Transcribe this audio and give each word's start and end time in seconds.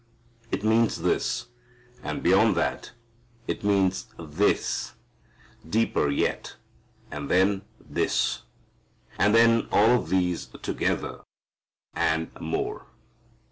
It 0.49 0.63
means 0.63 1.03
this, 1.03 1.45
and 2.01 2.23
beyond 2.23 2.55
that, 2.57 2.93
it 3.45 3.63
means 3.63 4.07
this, 4.17 4.93
deeper 5.69 6.09
yet, 6.09 6.55
and 7.11 7.29
then 7.29 7.61
this. 7.79 8.41
And 9.19 9.35
then 9.35 9.67
all 9.71 9.91
of 9.91 10.09
these 10.09 10.47
together, 10.63 11.21
and 11.93 12.31
more. 12.41 12.87